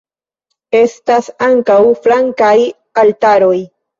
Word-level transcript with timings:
Estas 0.79 1.27
ankaŭ 1.49 1.77
flankaj 2.07 2.57
altaroj. 3.05 3.61